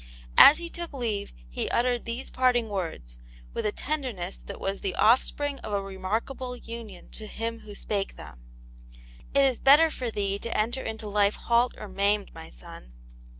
As 0.39 0.57
he 0.57 0.67
took 0.67 0.93
leave, 0.95 1.31
he 1.47 1.69
uttered 1.69 2.05
these 2.05 2.31
parting 2.31 2.69
words, 2.69 3.19
with 3.53 3.67
a 3.67 3.71
tenderness 3.71 4.41
that 4.41 4.59
was 4.59 4.79
the 4.79 4.95
offspring 4.95 5.59
of 5.59 5.73
a 5.73 5.79
remarkable 5.83 6.55
union 6.55 7.11
to 7.11 7.27
Him 7.27 7.59
who 7.59 7.75
spake 7.75 8.15
them: 8.15 8.39
"It 9.35 9.45
is 9.45 9.59
better 9.59 9.91
for 9.91 10.09
thee 10.09 10.39
to 10.39 10.57
enter 10.57 10.81
into 10.81 11.07
life 11.07 11.35
halt 11.35 11.75
or 11.77 11.87
maimed, 11.87 12.33
my 12.33 12.49
son." 12.49 12.93